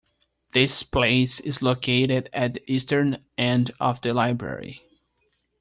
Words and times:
This 0.53 0.81
place 0.81 1.39
is 1.39 1.61
located 1.61 2.31
at 2.33 2.55
the 2.55 2.63
eastern 2.71 3.23
end 3.37 3.69
of 3.79 4.01
the 4.01 4.15
Library. 4.15 4.81